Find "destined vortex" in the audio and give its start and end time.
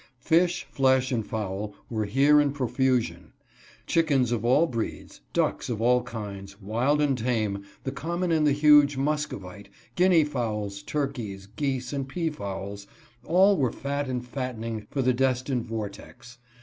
15.13-16.39